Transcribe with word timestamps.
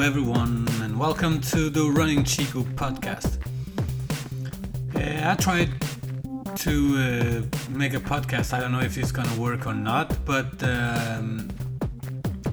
everyone, 0.00 0.66
and 0.82 0.98
welcome 0.98 1.40
to 1.40 1.70
the 1.70 1.88
Running 1.88 2.24
Chico 2.24 2.64
podcast. 2.74 3.38
Uh, 4.92 5.30
I 5.30 5.36
tried 5.36 5.70
to 6.56 6.72
uh, 6.98 7.70
make 7.70 7.94
a 7.94 8.00
podcast. 8.00 8.52
I 8.52 8.58
don't 8.58 8.72
know 8.72 8.80
if 8.80 8.98
it's 8.98 9.12
gonna 9.12 9.40
work 9.40 9.68
or 9.68 9.72
not, 9.72 10.24
but 10.24 10.60
um, 10.64 11.48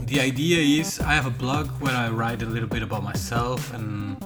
the 0.01 0.19
idea 0.19 0.59
is 0.79 0.99
I 0.99 1.13
have 1.13 1.25
a 1.25 1.31
blog 1.31 1.65
where 1.81 1.95
I 1.95 2.09
write 2.09 2.43
a 2.43 2.45
little 2.45 2.69
bit 2.69 2.83
about 2.83 3.03
myself 3.03 3.73
and 3.73 4.23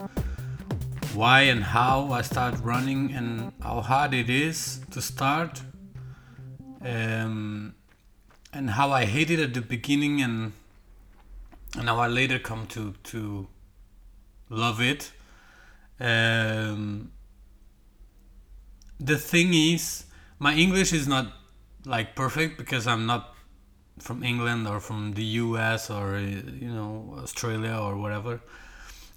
why 1.14 1.44
and 1.44 1.64
how 1.64 2.12
I 2.12 2.22
start 2.22 2.60
running 2.62 3.14
and 3.14 3.54
how 3.62 3.80
hard 3.80 4.14
it 4.14 4.30
is 4.30 4.82
to 4.92 5.02
start, 5.02 5.62
um, 6.82 7.76
and 8.52 8.72
how 8.72 8.92
I 8.92 9.06
hated 9.06 9.40
it 9.40 9.44
at 9.44 9.54
the 9.54 9.62
beginning 9.62 10.22
and 10.22 10.52
and 11.78 11.88
how 11.88 12.00
I 12.00 12.08
later 12.08 12.40
come 12.40 12.68
to 12.68 12.94
to 13.04 13.48
love 14.50 14.82
it. 14.82 15.12
Um, 16.00 17.12
the 19.00 19.18
thing 19.18 19.54
is, 19.54 20.06
my 20.40 20.54
English 20.54 20.94
is 20.94 21.08
not 21.08 21.34
like 21.86 22.16
perfect 22.16 22.58
because 22.58 22.88
I'm 22.88 23.06
not 23.06 23.36
from 24.00 24.24
England 24.24 24.68
or 24.68 24.80
from 24.80 25.14
the 25.14 25.24
US 25.24 25.90
or 25.90 26.20
you 26.20 26.70
know 26.70 27.16
Australia 27.18 27.76
or 27.76 27.96
whatever. 27.98 28.42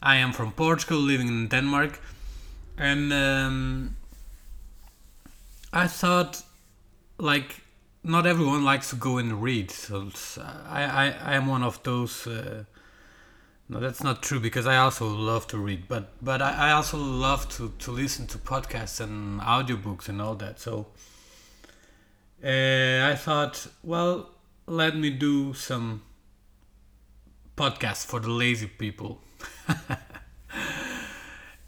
I 0.02 0.16
am 0.16 0.32
from 0.32 0.52
Portugal, 0.52 0.98
living 0.98 1.28
in 1.28 1.48
Denmark, 1.48 1.98
and 2.76 3.12
um, 3.12 3.96
I 5.72 5.86
thought 5.86 6.42
like 7.18 7.63
not 8.04 8.26
everyone 8.26 8.64
likes 8.64 8.90
to 8.90 8.96
go 8.96 9.16
and 9.16 9.42
read. 9.42 9.70
So 9.70 10.10
I, 10.68 10.84
I, 10.84 11.14
I 11.24 11.34
am 11.34 11.46
one 11.46 11.62
of 11.62 11.82
those. 11.82 12.26
Uh, 12.26 12.64
no, 13.66 13.80
that's 13.80 14.02
not 14.02 14.22
true 14.22 14.40
because 14.40 14.66
I 14.66 14.76
also 14.76 15.08
love 15.08 15.46
to 15.48 15.58
read, 15.58 15.88
but 15.88 16.12
but 16.22 16.42
I, 16.42 16.68
I 16.68 16.72
also 16.72 16.98
love 16.98 17.48
to, 17.56 17.72
to 17.78 17.90
listen 17.90 18.26
to 18.28 18.38
podcasts 18.38 19.00
and 19.00 19.40
audiobooks 19.40 20.08
and 20.08 20.20
all 20.20 20.34
that. 20.34 20.60
So 20.60 20.86
uh, 22.44 23.08
I 23.10 23.14
thought, 23.16 23.66
well, 23.82 24.28
let 24.66 24.94
me 24.96 25.08
do 25.08 25.54
some 25.54 26.02
podcasts 27.56 28.04
for 28.04 28.20
the 28.20 28.28
lazy 28.28 28.66
people. 28.66 29.22
uh, 29.68 29.96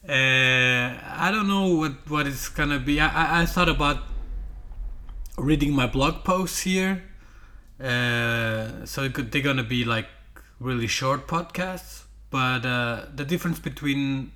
I 0.07 1.31
don't 1.33 1.49
know 1.49 1.77
what 1.77 2.11
what 2.11 2.27
it's 2.27 2.51
gonna 2.51 2.79
be. 2.79 3.01
I, 3.01 3.07
I, 3.07 3.43
I 3.43 3.47
thought 3.47 3.71
about 3.71 4.16
reading 5.37 5.73
my 5.73 5.87
blog 5.87 6.25
posts 6.25 6.61
here. 6.61 7.03
Uh, 7.81 8.85
so 8.85 9.09
could, 9.11 9.33
they're 9.33 9.43
gonna 9.43 9.63
be 9.63 9.85
like 9.85 10.09
really 10.61 10.87
short 10.87 11.27
podcasts, 11.27 12.05
but 12.31 12.65
uh, 12.65 13.07
the 13.15 13.25
difference 13.25 13.59
between 13.59 14.33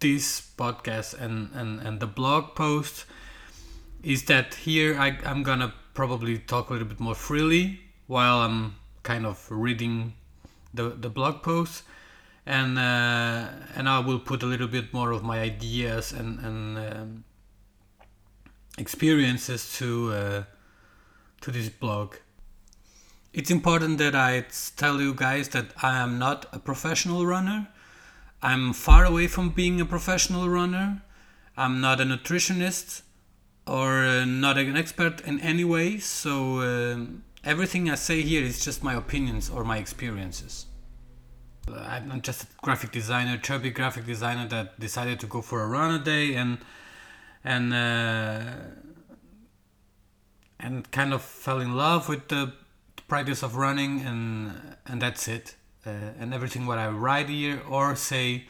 this 0.00 0.40
podcast 0.56 1.18
and, 1.18 1.50
and, 1.54 1.80
and 1.80 2.00
the 2.00 2.06
blog 2.06 2.54
post 2.54 3.04
is 4.02 4.24
that 4.24 4.54
here 4.54 4.98
I, 4.98 5.18
I'm 5.24 5.42
gonna 5.42 5.72
probably 5.94 6.38
talk 6.38 6.70
a 6.70 6.74
little 6.74 6.88
bit 6.88 7.00
more 7.00 7.14
freely 7.14 7.80
while 8.06 8.38
I'm 8.38 8.76
kind 9.02 9.26
of 9.26 9.46
reading 9.50 10.14
the, 10.74 10.90
the 10.90 11.08
blog 11.08 11.42
posts 11.42 11.82
and 12.48 12.78
uh, 12.78 13.48
and 13.76 13.88
I 13.88 13.98
will 13.98 14.18
put 14.18 14.42
a 14.42 14.46
little 14.46 14.68
bit 14.68 14.92
more 14.94 15.12
of 15.12 15.22
my 15.22 15.40
ideas 15.40 16.12
and 16.12 16.38
and 16.40 16.78
um, 16.78 17.24
experiences 18.78 19.76
to 19.78 20.12
uh, 20.12 20.42
to 21.40 21.50
this 21.50 21.68
blog. 21.68 22.16
It's 23.32 23.50
important 23.50 23.98
that 23.98 24.14
I 24.14 24.46
tell 24.76 25.00
you 25.00 25.14
guys 25.14 25.48
that 25.50 25.66
I 25.82 25.98
am 25.98 26.18
not 26.18 26.46
a 26.52 26.58
professional 26.58 27.26
runner. 27.26 27.68
I'm 28.42 28.72
far 28.72 29.04
away 29.04 29.26
from 29.26 29.50
being 29.50 29.80
a 29.80 29.84
professional 29.84 30.48
runner. 30.48 31.02
I'm 31.56 31.80
not 31.80 32.00
a 32.00 32.04
nutritionist 32.04 33.02
or 33.66 34.04
uh, 34.04 34.24
not 34.24 34.56
an 34.58 34.76
expert 34.76 35.20
in 35.22 35.40
any 35.40 35.64
way. 35.64 35.98
So 35.98 36.60
uh, 36.60 37.06
everything 37.44 37.90
I 37.90 37.96
say 37.96 38.22
here 38.22 38.42
is 38.42 38.64
just 38.64 38.82
my 38.82 38.94
opinions 38.94 39.50
or 39.50 39.64
my 39.64 39.78
experiences. 39.78 40.66
I'm 41.68 42.08
not 42.08 42.22
just 42.22 42.44
a 42.44 42.46
graphic 42.62 42.92
designer, 42.92 43.36
chubby 43.36 43.70
graphic 43.70 44.06
designer 44.06 44.48
that 44.48 44.80
decided 44.80 45.20
to 45.20 45.26
go 45.26 45.42
for 45.42 45.62
a 45.62 45.66
run 45.66 45.94
a 45.94 46.02
day 46.02 46.34
and 46.34 46.58
and 47.48 47.72
uh, 47.72 48.40
and 50.60 50.90
kind 50.90 51.14
of 51.14 51.22
fell 51.22 51.60
in 51.60 51.74
love 51.74 52.06
with 52.08 52.28
the 52.28 52.52
practice 53.08 53.42
of 53.42 53.56
running 53.56 54.02
and 54.02 54.76
and 54.86 55.00
that's 55.00 55.26
it. 55.26 55.56
Uh, 55.86 55.90
and 56.20 56.34
everything 56.34 56.66
what 56.66 56.76
i 56.76 56.88
write 56.88 57.28
here 57.30 57.62
or 57.66 57.96
say 57.96 58.44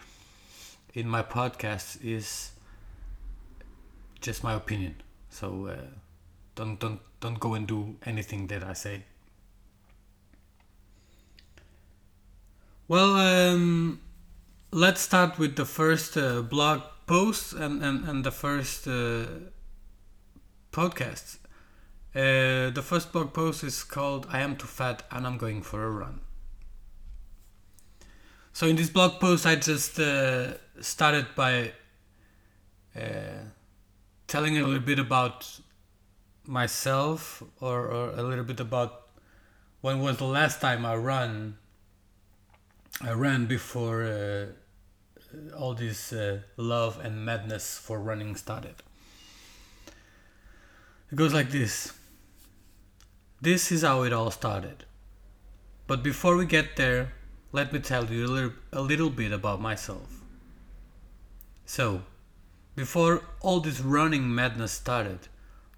in 0.94 1.08
my 1.08 1.22
podcast 1.22 2.02
is 2.02 2.50
just 4.20 4.42
my 4.42 4.54
opinion. 4.54 4.96
So 5.30 5.66
uh, 5.66 5.76
don't 6.56 6.80
don't 6.80 7.00
don't 7.20 7.38
go 7.38 7.54
and 7.54 7.68
do 7.68 7.96
anything 8.04 8.48
that 8.48 8.64
i 8.64 8.72
say. 8.72 9.04
Well 12.88 13.14
um, 13.14 14.00
let's 14.72 15.00
start 15.00 15.38
with 15.38 15.54
the 15.54 15.66
first 15.66 16.16
uh, 16.16 16.42
blog 16.42 16.82
post 17.08 17.54
and, 17.54 17.82
and, 17.82 18.08
and 18.08 18.22
the 18.22 18.30
first 18.30 18.86
uh, 18.86 19.24
podcast 20.70 21.38
uh, 22.14 22.70
the 22.70 22.82
first 22.82 23.12
blog 23.12 23.34
post 23.34 23.62
is 23.62 23.84
called 23.84 24.26
I 24.30 24.40
Am 24.40 24.56
Too 24.56 24.66
Fat 24.66 25.02
and 25.10 25.26
I'm 25.26 25.36
Going 25.36 25.62
for 25.62 25.84
a 25.84 25.90
Run. 25.90 26.20
So, 28.52 28.66
in 28.66 28.76
this 28.76 28.88
blog 28.88 29.20
post, 29.20 29.46
I 29.46 29.56
just 29.56 30.00
uh, 30.00 30.54
started 30.80 31.26
by 31.36 31.72
uh, 32.96 33.44
telling 34.26 34.56
a 34.56 34.64
little 34.64 34.80
bit 34.80 34.98
about 34.98 35.60
myself 36.44 37.42
or, 37.60 37.86
or, 37.86 38.10
a 38.16 38.22
little 38.22 38.44
bit 38.44 38.58
about 38.58 39.10
when 39.80 40.00
was 40.00 40.16
the 40.16 40.24
last 40.24 40.60
time 40.60 40.86
I 40.86 40.94
ran. 40.94 41.58
I 43.02 43.12
ran 43.12 43.46
before 43.46 44.02
uh, 44.02 44.46
all 45.56 45.74
this 45.74 46.12
uh, 46.12 46.40
love 46.56 46.98
and 47.02 47.24
madness 47.24 47.78
for 47.78 48.00
running 48.00 48.36
started. 48.36 48.76
It 51.10 51.16
goes 51.16 51.34
like 51.34 51.50
this. 51.50 51.92
This 53.40 53.70
is 53.70 53.82
how 53.82 54.02
it 54.02 54.12
all 54.12 54.30
started. 54.30 54.84
But 55.86 56.02
before 56.02 56.36
we 56.36 56.44
get 56.44 56.76
there, 56.76 57.12
let 57.52 57.72
me 57.72 57.78
tell 57.78 58.06
you 58.06 58.26
a 58.26 58.28
little, 58.28 58.52
a 58.72 58.80
little 58.80 59.10
bit 59.10 59.32
about 59.32 59.60
myself. 59.60 60.20
So, 61.64 62.02
before 62.74 63.22
all 63.40 63.60
this 63.60 63.80
running 63.80 64.34
madness 64.34 64.72
started, 64.72 65.28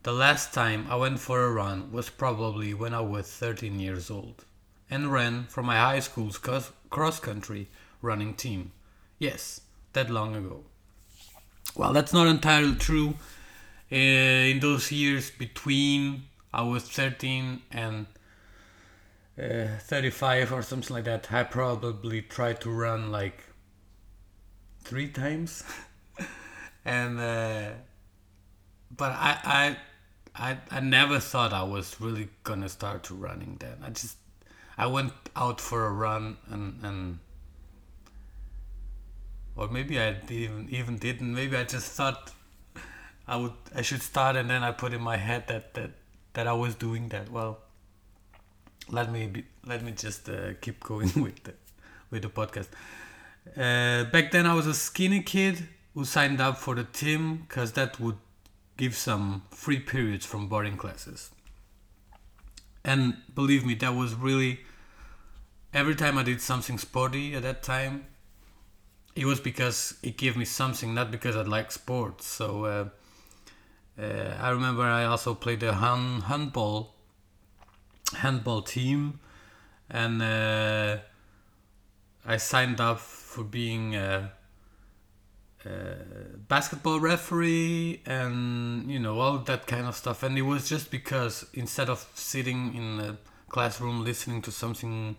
the 0.02 0.12
last 0.12 0.52
time 0.52 0.86
I 0.88 0.96
went 0.96 1.20
for 1.20 1.44
a 1.44 1.52
run 1.52 1.92
was 1.92 2.08
probably 2.08 2.74
when 2.74 2.94
I 2.94 3.00
was 3.00 3.28
13 3.28 3.78
years 3.78 4.10
old 4.10 4.44
and 4.90 5.12
ran 5.12 5.46
for 5.46 5.62
my 5.62 5.76
high 5.76 6.00
school's 6.00 6.38
cross 6.38 7.20
country 7.20 7.68
running 8.02 8.34
team. 8.34 8.72
Yes, 9.20 9.60
that 9.92 10.08
long 10.10 10.34
ago. 10.34 10.64
Well, 11.76 11.92
that's 11.92 12.12
not 12.12 12.26
entirely 12.26 12.74
true. 12.74 13.14
Uh, 13.92 13.96
in 13.96 14.60
those 14.60 14.90
years 14.90 15.30
between 15.30 16.22
I 16.54 16.62
was 16.62 16.84
13 16.84 17.60
and 17.70 18.06
uh, 19.38 19.78
35 19.80 20.52
or 20.52 20.62
something 20.62 20.94
like 20.94 21.04
that. 21.04 21.30
I 21.30 21.42
probably 21.44 22.22
tried 22.22 22.60
to 22.62 22.70
run 22.70 23.12
like 23.12 23.44
three 24.82 25.08
times, 25.08 25.64
and 26.84 27.20
uh, 27.20 27.70
but 28.96 29.12
I, 29.12 29.76
I 30.34 30.50
I 30.52 30.58
I 30.70 30.80
never 30.80 31.20
thought 31.20 31.52
I 31.52 31.62
was 31.64 32.00
really 32.00 32.28
gonna 32.42 32.68
start 32.70 33.04
to 33.04 33.14
running 33.14 33.58
then. 33.60 33.76
I 33.84 33.90
just 33.90 34.16
I 34.78 34.86
went 34.86 35.12
out 35.36 35.60
for 35.60 35.86
a 35.86 35.90
run 35.90 36.38
and 36.48 36.80
and 36.82 37.18
or 39.60 39.68
maybe 39.68 40.00
I 40.00 40.16
even 40.30 40.68
even 40.70 40.96
didn't. 40.96 41.34
Maybe 41.34 41.54
I 41.56 41.64
just 41.64 41.92
thought 41.92 42.32
I 43.28 43.36
would 43.36 43.52
I 43.74 43.82
should 43.82 44.02
start 44.02 44.36
and 44.36 44.48
then 44.48 44.62
I 44.62 44.72
put 44.72 44.94
in 44.94 45.02
my 45.02 45.18
head 45.18 45.48
that 45.48 45.74
that 45.74 45.90
that 46.32 46.46
I 46.46 46.54
was 46.54 46.74
doing 46.74 47.10
that. 47.10 47.30
Well, 47.30 47.58
let 48.88 49.12
me 49.12 49.26
be, 49.26 49.44
let 49.66 49.84
me 49.84 49.92
just 49.92 50.28
uh, 50.28 50.54
keep 50.62 50.80
going 50.90 51.12
with 51.22 51.44
the 51.44 51.54
with 52.10 52.22
the 52.22 52.30
podcast. 52.30 52.68
Uh, 53.56 54.04
back 54.10 54.30
then, 54.30 54.46
I 54.46 54.54
was 54.54 54.66
a 54.66 54.74
skinny 54.74 55.22
kid 55.22 55.68
who 55.94 56.04
signed 56.04 56.40
up 56.40 56.56
for 56.56 56.74
the 56.74 56.84
team 56.84 57.44
because 57.48 57.72
that 57.72 58.00
would 58.00 58.16
give 58.78 58.96
some 58.96 59.42
free 59.50 59.80
periods 59.80 60.24
from 60.24 60.48
boarding 60.48 60.76
classes. 60.76 61.30
And 62.82 63.18
believe 63.34 63.66
me, 63.66 63.74
that 63.74 63.94
was 63.94 64.14
really 64.14 64.60
every 65.74 65.94
time 65.94 66.16
I 66.16 66.22
did 66.22 66.40
something 66.40 66.78
sporty 66.78 67.34
at 67.34 67.42
that 67.42 67.62
time. 67.62 68.06
It 69.16 69.24
was 69.24 69.40
because 69.40 69.98
it 70.02 70.16
gave 70.16 70.36
me 70.36 70.44
something, 70.44 70.94
not 70.94 71.10
because 71.10 71.36
I 71.36 71.42
like 71.42 71.72
sports. 71.72 72.26
So 72.26 72.64
uh, 72.64 72.88
uh, 74.00 74.36
I 74.40 74.50
remember 74.50 74.82
I 74.82 75.04
also 75.04 75.34
played 75.34 75.60
the 75.60 75.74
hand, 75.74 76.24
handball 76.24 76.94
handball 78.16 78.62
team, 78.62 79.20
and 79.88 80.22
uh, 80.22 80.98
I 82.24 82.36
signed 82.36 82.80
up 82.80 82.98
for 83.00 83.44
being 83.44 83.94
a, 83.94 84.32
a 85.64 85.68
basketball 86.48 87.00
referee 87.00 88.02
and 88.06 88.90
you 88.90 88.98
know 88.98 89.18
all 89.20 89.38
that 89.38 89.66
kind 89.66 89.86
of 89.86 89.96
stuff. 89.96 90.22
And 90.22 90.36
it 90.38 90.42
was 90.42 90.68
just 90.68 90.90
because 90.90 91.46
instead 91.54 91.88
of 91.88 92.08
sitting 92.14 92.74
in 92.74 93.00
a 93.00 93.16
classroom 93.48 94.04
listening 94.04 94.42
to 94.42 94.52
something 94.52 95.16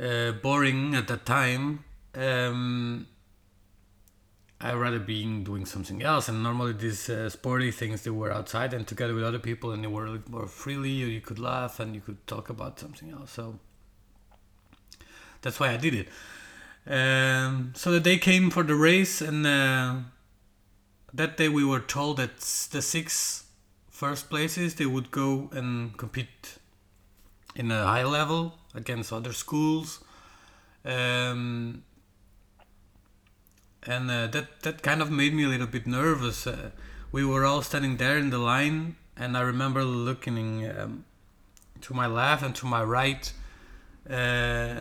uh, 0.00 0.32
boring 0.32 0.94
at 0.94 1.08
that 1.08 1.24
time, 1.26 1.84
um, 2.16 3.06
I 4.60 4.72
rather 4.72 4.98
being 4.98 5.44
doing 5.44 5.66
something 5.66 6.02
else. 6.02 6.28
And 6.28 6.42
normally 6.42 6.72
these 6.72 7.08
uh, 7.10 7.28
sporty 7.28 7.70
things 7.70 8.02
they 8.02 8.10
were 8.10 8.32
outside 8.32 8.72
and 8.72 8.86
together 8.86 9.14
with 9.14 9.24
other 9.24 9.38
people, 9.38 9.72
and 9.72 9.82
they 9.82 9.88
were 9.88 10.06
a 10.06 10.10
little 10.10 10.30
more 10.30 10.46
freely. 10.46 10.90
You 10.90 11.20
could 11.20 11.38
laugh 11.38 11.78
and 11.78 11.94
you 11.94 12.00
could 12.00 12.26
talk 12.26 12.48
about 12.48 12.80
something 12.80 13.10
else. 13.10 13.32
So 13.32 13.58
that's 15.42 15.60
why 15.60 15.70
I 15.70 15.76
did 15.76 15.94
it. 15.94 16.08
Um, 16.88 17.72
so 17.74 17.90
the 17.90 18.00
day 18.00 18.16
came 18.16 18.50
for 18.50 18.62
the 18.62 18.76
race, 18.76 19.20
and 19.20 19.46
uh, 19.46 19.96
that 21.12 21.36
day 21.36 21.48
we 21.48 21.64
were 21.64 21.80
told 21.80 22.16
that 22.18 22.38
the 22.70 22.80
six 22.80 23.44
first 23.90 24.30
places 24.30 24.76
they 24.76 24.86
would 24.86 25.10
go 25.10 25.50
and 25.52 25.96
compete 25.96 26.58
in 27.54 27.70
a 27.70 27.84
high 27.84 28.04
level 28.04 28.54
against 28.74 29.12
other 29.12 29.32
schools. 29.32 30.04
Um, 30.84 31.82
and 33.86 34.10
uh, 34.10 34.26
that 34.28 34.62
that 34.62 34.82
kind 34.82 35.00
of 35.00 35.10
made 35.10 35.32
me 35.34 35.44
a 35.44 35.48
little 35.48 35.66
bit 35.66 35.86
nervous. 35.86 36.46
Uh, 36.46 36.70
we 37.12 37.24
were 37.24 37.44
all 37.44 37.62
standing 37.62 37.96
there 37.96 38.18
in 38.18 38.30
the 38.30 38.38
line, 38.38 38.96
and 39.16 39.36
I 39.36 39.40
remember 39.40 39.84
looking 39.84 40.68
um, 40.68 41.04
to 41.82 41.94
my 41.94 42.06
left 42.06 42.42
and 42.42 42.54
to 42.56 42.66
my 42.66 42.82
right, 42.82 43.32
uh, 44.10 44.80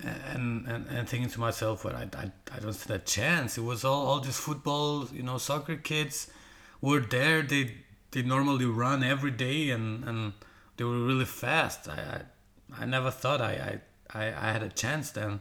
and, 0.00 0.66
and 0.66 0.86
and 0.88 1.08
thinking 1.08 1.30
to 1.30 1.40
myself, 1.40 1.84
"Well, 1.84 1.96
I, 1.96 2.08
I, 2.16 2.30
I 2.54 2.60
don't 2.60 2.72
see 2.72 2.88
that 2.88 3.06
chance." 3.06 3.58
It 3.58 3.62
was 3.62 3.84
all 3.84 4.06
all 4.06 4.20
these 4.20 4.38
football, 4.38 5.08
you 5.12 5.22
know, 5.22 5.38
soccer 5.38 5.76
kids 5.76 6.30
were 6.80 7.00
there. 7.00 7.42
They 7.42 7.74
they 8.12 8.22
normally 8.22 8.66
run 8.66 9.02
every 9.02 9.32
day, 9.32 9.70
and 9.70 10.04
and 10.04 10.32
they 10.76 10.84
were 10.84 11.04
really 11.04 11.24
fast. 11.24 11.88
I 11.88 12.22
I, 12.72 12.82
I 12.82 12.86
never 12.86 13.10
thought 13.10 13.40
I, 13.40 13.80
I 14.14 14.26
I 14.28 14.52
had 14.52 14.62
a 14.62 14.68
chance 14.68 15.10
then. 15.10 15.40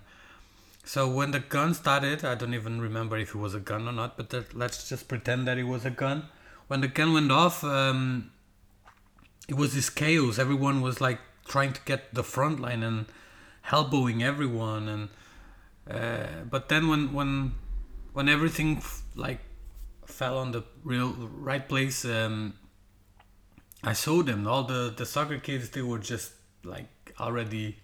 So 0.83 1.10
when 1.10 1.31
the 1.31 1.39
gun 1.39 1.74
started, 1.74 2.25
I 2.25 2.36
don't 2.36 2.54
even 2.54 2.81
remember 2.81 3.18
if 3.18 3.30
it 3.30 3.36
was 3.36 3.54
a 3.54 3.60
gun 3.60 3.88
or 3.88 3.92
not, 3.92 4.18
but 4.18 4.56
let's 4.56 4.89
just 4.89 5.07
pretend 5.07 5.48
that 5.48 5.57
it 5.57 5.63
was 5.63 5.86
a 5.86 5.92
gun. 5.92 6.24
When 6.68 6.81
the 6.81 6.88
gun 6.88 7.13
went 7.13 7.31
off, 7.31 7.63
um, 7.63 8.31
it 9.48 9.56
was 9.56 9.74
this 9.74 9.89
chaos. 9.89 10.39
Everyone 10.39 10.81
was 10.81 11.00
like 11.00 11.19
trying 11.48 11.74
to 11.74 11.81
get 11.86 12.13
the 12.13 12.24
front 12.24 12.60
line 12.60 12.83
and 12.83 13.06
elbowing 13.72 14.24
everyone, 14.24 14.88
and 14.88 15.10
uh, 15.89 16.44
but 16.50 16.69
then 16.69 16.88
when 16.88 17.13
when 17.13 17.54
when 18.13 18.30
everything 18.30 18.77
f- 18.77 19.04
like 19.16 19.39
fell 20.06 20.38
on 20.38 20.51
the 20.51 20.63
real 20.84 21.10
right 21.50 21.68
place, 21.68 22.06
um, 22.06 22.54
I 23.84 23.94
saw 23.94 24.24
them. 24.24 24.48
All 24.48 24.63
the 24.63 24.94
the 24.95 25.06
soccer 25.06 25.38
kids, 25.39 25.69
they 25.69 25.81
were 25.81 26.00
just 26.00 26.31
like 26.63 27.13
already 27.19 27.77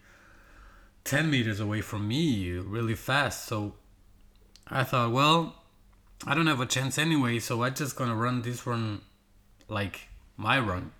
10 1.07 1.31
meters 1.31 1.62
away 1.62 1.80
from 1.80 2.06
me 2.06 2.51
really 2.51 2.94
fast. 2.94 3.45
So 3.45 3.75
I 4.68 4.83
thought, 4.83 5.13
well, 5.13 5.56
I 6.25 6.36
don't 6.36 6.48
have 6.48 6.59
a 6.59 6.65
chance 6.65 6.98
anyway, 6.98 7.39
so 7.39 7.63
I'm 7.63 7.74
just 7.74 7.95
gonna 7.95 8.15
run 8.15 8.42
this 8.42 8.68
run 8.68 9.01
like 9.69 10.09
my 10.36 10.59
run. 10.59 10.92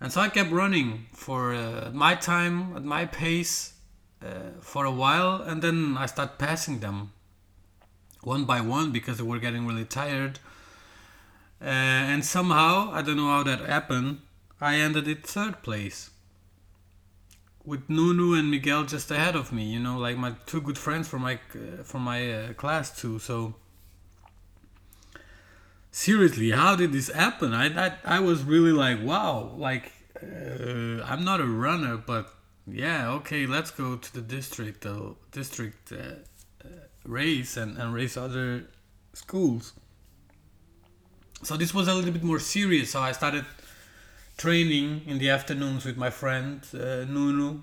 And 0.00 0.10
so 0.10 0.22
I 0.22 0.30
kept 0.30 0.50
running 0.50 1.06
for 1.12 1.54
uh, 1.54 1.90
my 1.92 2.14
time, 2.14 2.74
at 2.74 2.84
my 2.84 3.04
pace, 3.04 3.74
uh, 4.24 4.60
for 4.60 4.86
a 4.86 4.90
while, 4.90 5.42
and 5.42 5.60
then 5.60 5.96
I 5.98 6.06
started 6.06 6.38
passing 6.38 6.80
them 6.80 7.12
one 8.22 8.46
by 8.46 8.62
one 8.62 8.92
because 8.92 9.18
they 9.18 9.24
were 9.24 9.38
getting 9.38 9.66
really 9.66 9.84
tired. 9.84 10.38
Uh, 11.60 11.66
and 11.66 12.24
somehow, 12.24 12.90
I 12.92 13.02
don't 13.02 13.16
know 13.16 13.28
how 13.28 13.42
that 13.42 13.60
happened, 13.60 14.20
I 14.58 14.76
ended 14.76 15.06
in 15.06 15.18
third 15.18 15.62
place 15.62 16.10
with 17.64 17.88
Nuno 17.88 18.34
and 18.34 18.50
Miguel 18.50 18.84
just 18.84 19.10
ahead 19.10 19.36
of 19.36 19.52
me. 19.52 19.64
You 19.64 19.80
know, 19.80 19.98
like 19.98 20.16
my 20.16 20.34
two 20.46 20.60
good 20.60 20.78
friends 20.78 21.08
from 21.08 21.22
my 21.22 21.34
uh, 21.54 21.82
from 21.82 22.02
my 22.02 22.32
uh, 22.32 22.52
class 22.54 23.00
too. 23.00 23.18
So 23.18 23.54
seriously, 25.90 26.50
how 26.50 26.76
did 26.76 26.92
this 26.92 27.10
happen? 27.10 27.52
I 27.54 27.86
I, 27.86 27.92
I 28.04 28.20
was 28.20 28.42
really 28.42 28.72
like, 28.72 29.02
wow, 29.02 29.54
like 29.56 29.92
uh, 30.22 31.02
I'm 31.04 31.24
not 31.24 31.40
a 31.40 31.46
runner, 31.46 31.96
but 31.96 32.32
yeah, 32.66 33.10
okay, 33.10 33.46
let's 33.46 33.70
go 33.70 33.96
to 33.96 34.12
the 34.12 34.22
district 34.22 34.86
uh, 34.86 35.14
district 35.30 35.92
uh, 35.92 35.96
uh, 36.64 36.68
race 37.04 37.56
and 37.56 37.78
and 37.78 37.94
race 37.94 38.16
other 38.16 38.68
schools. 39.12 39.72
So 41.42 41.56
this 41.56 41.74
was 41.74 41.88
a 41.88 41.94
little 41.94 42.12
bit 42.12 42.22
more 42.22 42.38
serious. 42.38 42.92
So 42.92 43.00
I 43.00 43.12
started 43.12 43.44
training 44.42 45.02
in 45.06 45.18
the 45.18 45.30
afternoons 45.30 45.84
with 45.84 45.96
my 45.96 46.10
friend 46.10 46.66
uh, 46.74 47.04
Nuno. 47.14 47.62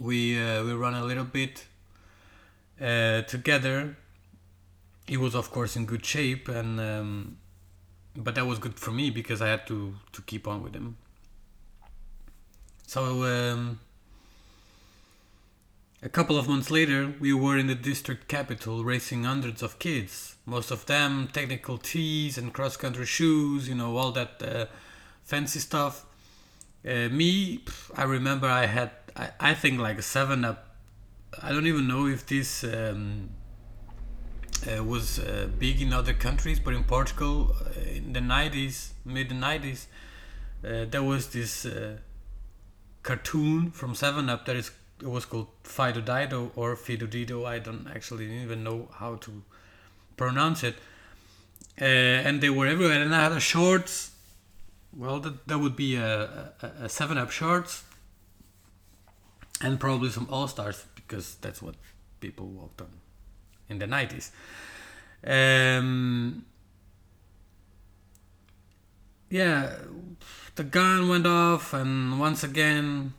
We 0.00 0.42
uh, 0.42 0.64
we 0.64 0.72
run 0.72 0.94
a 0.94 1.04
little 1.04 1.28
bit 1.40 1.66
uh, 2.80 3.20
together. 3.34 3.94
He 5.06 5.18
was 5.18 5.34
of 5.34 5.50
course 5.50 5.76
in 5.76 5.84
good 5.84 6.06
shape, 6.06 6.48
and 6.48 6.80
um, 6.80 7.36
but 8.16 8.34
that 8.36 8.46
was 8.46 8.58
good 8.58 8.78
for 8.78 8.90
me 8.90 9.10
because 9.10 9.42
I 9.42 9.48
had 9.48 9.66
to 9.66 9.78
to 10.12 10.22
keep 10.22 10.48
on 10.48 10.62
with 10.62 10.74
him. 10.74 10.96
So 12.86 13.02
um, 13.34 13.80
a 16.02 16.08
couple 16.08 16.38
of 16.38 16.48
months 16.48 16.70
later, 16.70 17.12
we 17.20 17.34
were 17.34 17.58
in 17.58 17.66
the 17.66 17.80
district 17.90 18.28
capital 18.28 18.82
racing 18.82 19.24
hundreds 19.24 19.62
of 19.62 19.78
kids. 19.78 20.36
Most 20.46 20.70
of 20.70 20.86
them 20.86 21.28
technical 21.30 21.76
tees 21.76 22.38
and 22.38 22.50
cross 22.54 22.78
country 22.78 23.04
shoes, 23.04 23.68
you 23.68 23.74
know, 23.74 23.98
all 23.98 24.12
that 24.12 24.42
uh, 24.42 24.66
fancy 25.24 25.60
stuff. 25.60 26.06
Uh, 26.86 27.08
me, 27.08 27.64
I 27.96 28.04
remember 28.04 28.46
I 28.48 28.66
had, 28.66 28.90
I, 29.16 29.30
I 29.38 29.54
think 29.54 29.80
like 29.80 29.98
a 29.98 30.02
7 30.02 30.44
Up. 30.44 30.76
I 31.42 31.50
don't 31.50 31.66
even 31.66 31.88
know 31.88 32.06
if 32.06 32.26
this 32.26 32.64
um, 32.64 33.30
uh, 34.66 34.82
was 34.84 35.18
uh, 35.18 35.48
big 35.58 35.80
in 35.80 35.92
other 35.92 36.12
countries, 36.12 36.60
but 36.60 36.74
in 36.74 36.84
Portugal 36.84 37.54
uh, 37.64 37.80
in 37.80 38.12
the 38.12 38.20
90s, 38.20 38.90
mid 39.04 39.30
90s, 39.30 39.86
uh, 40.64 40.84
there 40.90 41.02
was 41.02 41.28
this 41.28 41.64
uh, 41.64 41.96
cartoon 43.02 43.70
from 43.70 43.94
7 43.94 44.28
Up 44.28 44.44
that 44.46 44.56
is, 44.56 44.70
it 45.00 45.08
was 45.08 45.24
called 45.24 45.48
Fido 45.64 46.00
Dido 46.00 46.52
or 46.56 46.76
Fido 46.76 47.06
Dido. 47.06 47.44
I 47.44 47.58
don't 47.58 47.88
actually 47.94 48.30
even 48.42 48.62
know 48.62 48.88
how 48.94 49.16
to 49.16 49.42
pronounce 50.16 50.62
it. 50.62 50.76
and 51.78 52.40
they 52.40 52.50
were 52.50 52.66
everywhere, 52.66 53.02
and 53.02 53.14
I 53.14 53.22
had 53.22 53.32
a 53.32 53.40
shorts 53.40 54.11
well, 54.96 55.20
that, 55.20 55.46
that 55.48 55.58
would 55.58 55.76
be 55.76 55.96
a, 55.96 56.52
a, 56.60 56.84
a 56.84 56.88
7 56.88 57.16
Up 57.18 57.30
shorts 57.30 57.84
and 59.60 59.78
probably 59.78 60.10
some 60.10 60.26
All 60.30 60.48
Stars 60.48 60.84
because 60.94 61.36
that's 61.36 61.62
what 61.62 61.74
people 62.20 62.46
walked 62.46 62.80
on 62.80 62.90
in 63.68 63.78
the 63.78 63.86
90s. 63.86 64.30
Um, 65.24 66.44
yeah, 69.30 69.76
the 70.56 70.64
gun 70.64 71.08
went 71.08 71.26
off, 71.26 71.72
and 71.72 72.20
once 72.20 72.44
again, 72.44 73.14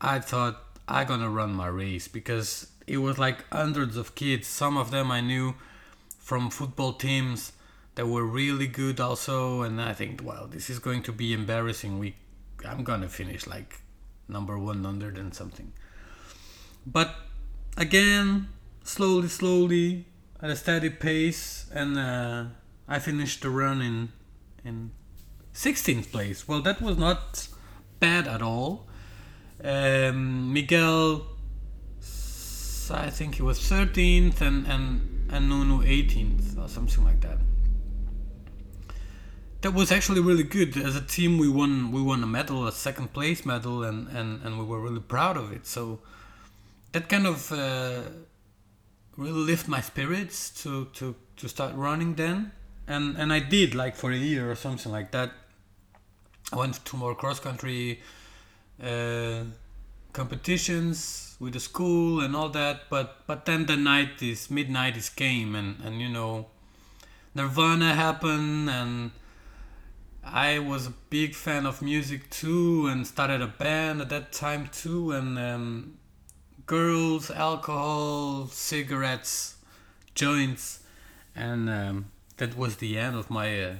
I 0.00 0.18
thought 0.18 0.60
I'm 0.88 1.06
gonna 1.06 1.30
run 1.30 1.52
my 1.54 1.68
race 1.68 2.08
because 2.08 2.66
it 2.86 2.98
was 2.98 3.18
like 3.18 3.44
hundreds 3.52 3.96
of 3.96 4.14
kids. 4.14 4.48
Some 4.48 4.76
of 4.76 4.90
them 4.90 5.10
I 5.10 5.20
knew 5.20 5.54
from 6.18 6.50
football 6.50 6.94
teams 6.94 7.52
that 7.94 8.06
were 8.06 8.24
really 8.24 8.66
good 8.66 9.00
also 9.00 9.62
and 9.62 9.80
i 9.80 9.92
think 9.92 10.22
well 10.24 10.46
this 10.46 10.70
is 10.70 10.78
going 10.78 11.02
to 11.02 11.12
be 11.12 11.32
embarrassing. 11.32 11.98
We 11.98 12.16
i'm 12.64 12.84
gonna 12.84 13.08
finish 13.08 13.46
like 13.46 13.80
number 14.28 14.58
100 14.58 15.18
and 15.18 15.34
something. 15.34 15.72
But 16.86 17.14
again 17.76 18.48
slowly 18.84 19.28
slowly 19.28 20.06
at 20.40 20.50
a 20.50 20.56
steady 20.56 20.90
pace 20.90 21.66
and 21.72 21.98
uh, 21.98 22.44
i 22.88 22.98
finished 22.98 23.42
the 23.42 23.50
run 23.50 23.80
in 23.82 24.12
in 24.64 24.92
16th 25.54 26.10
place. 26.10 26.48
Well 26.48 26.62
that 26.62 26.80
was 26.80 26.96
not 26.96 27.48
bad 28.00 28.26
at 28.26 28.42
all. 28.42 28.86
Um, 29.62 30.52
miguel 30.52 31.26
i 32.90 33.08
think 33.08 33.36
he 33.36 33.42
was 33.42 33.58
13th 33.60 34.40
and 34.40 34.66
and 34.66 35.30
and 35.30 35.48
nuno 35.48 35.82
18th 35.82 36.58
or 36.58 36.68
something 36.68 37.04
like 37.04 37.20
that 37.20 37.38
that 39.62 39.72
was 39.72 39.92
actually 39.92 40.20
really 40.20 40.42
good. 40.42 40.76
As 40.76 40.96
a 40.96 41.00
team, 41.00 41.38
we 41.38 41.48
won 41.48 41.92
we 41.92 42.02
won 42.02 42.22
a 42.22 42.26
medal, 42.26 42.66
a 42.66 42.72
second 42.72 43.12
place 43.12 43.46
medal, 43.46 43.84
and 43.84 44.08
and, 44.08 44.42
and 44.44 44.58
we 44.58 44.64
were 44.64 44.80
really 44.80 45.00
proud 45.00 45.36
of 45.36 45.52
it. 45.52 45.66
So 45.66 46.00
that 46.92 47.08
kind 47.08 47.26
of 47.26 47.50
uh, 47.52 48.02
really 49.16 49.44
lift 49.52 49.68
my 49.68 49.80
spirits 49.80 50.50
to 50.62 50.86
to 50.94 51.14
to 51.36 51.48
start 51.48 51.74
running 51.74 52.14
then, 52.16 52.52
and 52.86 53.16
and 53.16 53.32
I 53.32 53.38
did 53.38 53.74
like 53.74 53.96
for 53.96 54.10
a 54.10 54.16
year 54.16 54.50
or 54.50 54.56
something 54.56 54.92
like 54.92 55.12
that. 55.12 55.30
I 56.52 56.56
went 56.56 56.84
to 56.84 56.96
more 56.96 57.14
cross 57.14 57.40
country 57.40 58.00
uh, 58.82 59.44
competitions 60.12 61.36
with 61.38 61.54
the 61.54 61.60
school 61.60 62.20
and 62.20 62.34
all 62.34 62.48
that. 62.48 62.90
But 62.90 63.26
but 63.28 63.46
then 63.46 63.66
the 63.66 63.76
night 63.76 64.22
is 64.22 64.50
midnight 64.50 64.96
is 64.96 65.08
came 65.08 65.54
and 65.54 65.80
and 65.84 66.00
you 66.00 66.08
know 66.08 66.46
Nirvana 67.34 67.94
happened 67.94 68.68
and 68.68 69.12
I 70.24 70.58
was 70.58 70.86
a 70.86 70.94
big 71.10 71.34
fan 71.34 71.66
of 71.66 71.82
music 71.82 72.30
too 72.30 72.86
and 72.86 73.06
started 73.06 73.42
a 73.42 73.46
band 73.46 74.00
at 74.00 74.08
that 74.10 74.32
time 74.32 74.68
too 74.72 75.12
and 75.12 75.38
um, 75.38 75.98
girls, 76.66 77.30
alcohol, 77.30 78.46
cigarettes, 78.46 79.56
joints, 80.14 80.80
and 81.34 81.68
um, 81.68 82.06
that 82.36 82.56
was 82.56 82.76
the 82.76 82.98
end 82.98 83.16
of 83.16 83.30
my 83.30 83.62
uh, 83.62 83.74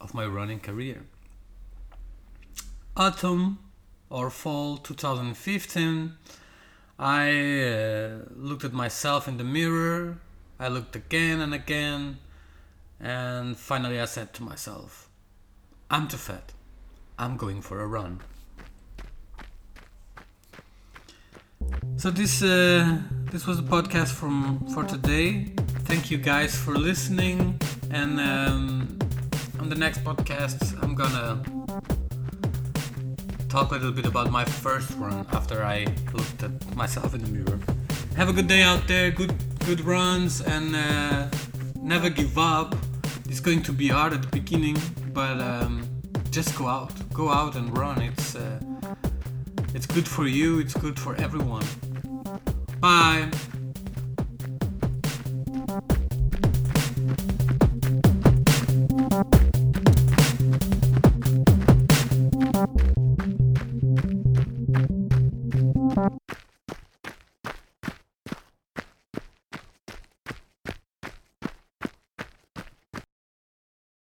of 0.00 0.14
my 0.14 0.26
running 0.26 0.60
career. 0.60 1.04
Autumn 2.96 3.58
or 4.10 4.30
fall 4.30 4.78
2015, 4.78 6.14
I 6.98 7.60
uh, 7.60 8.18
looked 8.34 8.64
at 8.64 8.72
myself 8.72 9.28
in 9.28 9.36
the 9.36 9.44
mirror. 9.44 10.18
I 10.58 10.68
looked 10.68 10.96
again 10.96 11.40
and 11.40 11.54
again, 11.54 12.18
and 12.98 13.56
finally 13.56 14.00
I 14.00 14.06
said 14.06 14.32
to 14.34 14.42
myself, 14.42 15.07
"I'm 15.90 16.08
too 16.08 16.18
fat. 16.18 16.52
I'm 17.18 17.36
going 17.36 17.62
for 17.62 17.80
a 17.80 17.86
run." 17.86 18.20
So 21.96 22.10
this 22.10 22.42
uh, 22.42 22.98
this 23.32 23.46
was 23.46 23.56
the 23.56 23.68
podcast 23.68 24.12
from 24.12 24.66
for 24.74 24.84
today. 24.84 25.52
Thank 25.84 26.10
you 26.10 26.18
guys 26.18 26.54
for 26.54 26.74
listening, 26.76 27.58
and 27.90 28.20
um, 28.20 28.98
on 29.60 29.68
the 29.68 29.74
next 29.74 30.04
podcast 30.04 30.80
I'm 30.82 30.94
gonna 30.94 31.42
talk 33.48 33.70
a 33.72 33.74
little 33.74 33.92
bit 33.92 34.06
about 34.06 34.30
my 34.30 34.44
first 34.44 34.90
run 34.96 35.26
after 35.32 35.64
I 35.64 35.86
looked 36.12 36.42
at 36.42 36.76
myself 36.76 37.14
in 37.14 37.22
the 37.24 37.30
mirror. 37.30 37.58
Have 38.16 38.28
a 38.28 38.32
good 38.32 38.46
day 38.46 38.62
out 38.62 38.86
there. 38.86 39.10
Good 39.10 39.34
good 39.66 39.80
runs, 39.80 40.40
and 40.40 40.76
uh, 40.76 41.28
never 41.80 42.10
give 42.10 42.38
up. 42.38 42.76
It's 43.28 43.40
going 43.40 43.62
to 43.62 43.72
be 43.72 43.88
hard 43.88 44.12
at 44.12 44.22
the 44.22 44.28
beginning, 44.28 44.76
but 45.12 45.40
um, 45.40 45.88
just 46.30 46.56
go 46.56 46.66
out. 46.66 46.92
Go 47.12 47.30
out 47.30 47.56
and 47.56 47.76
run. 47.76 48.00
It's 48.02 48.34
uh, 48.34 48.60
it's 49.74 49.86
good 49.86 50.06
for 50.06 50.26
you. 50.26 50.58
It's 50.58 50.74
good 50.74 50.98
for 50.98 51.14
everyone. 51.16 51.64
Bye. 52.80 53.30